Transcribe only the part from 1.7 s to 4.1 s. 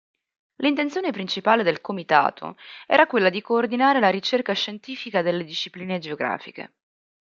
Comitato era quella di coordinare la